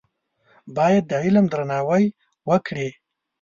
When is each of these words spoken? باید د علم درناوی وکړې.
باید 0.77 1.03
د 1.07 1.13
علم 1.23 1.45
درناوی 1.53 2.05
وکړې. 2.49 2.89